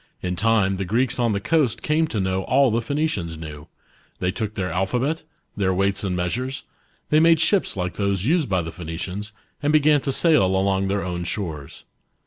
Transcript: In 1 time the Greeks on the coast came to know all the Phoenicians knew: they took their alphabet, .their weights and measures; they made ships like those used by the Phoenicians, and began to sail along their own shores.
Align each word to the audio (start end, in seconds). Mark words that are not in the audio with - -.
In 0.23 0.31
1 0.31 0.35
time 0.37 0.75
the 0.77 0.83
Greeks 0.83 1.19
on 1.19 1.31
the 1.31 1.39
coast 1.39 1.83
came 1.83 2.07
to 2.07 2.19
know 2.19 2.41
all 2.45 2.71
the 2.71 2.81
Phoenicians 2.81 3.37
knew: 3.37 3.67
they 4.17 4.31
took 4.31 4.55
their 4.55 4.71
alphabet, 4.71 5.21
.their 5.55 5.75
weights 5.75 6.03
and 6.03 6.15
measures; 6.15 6.63
they 7.11 7.19
made 7.19 7.39
ships 7.39 7.77
like 7.77 7.97
those 7.97 8.25
used 8.25 8.49
by 8.49 8.63
the 8.63 8.71
Phoenicians, 8.71 9.31
and 9.61 9.71
began 9.71 10.01
to 10.01 10.11
sail 10.11 10.43
along 10.43 10.87
their 10.87 11.03
own 11.03 11.23
shores. 11.23 11.83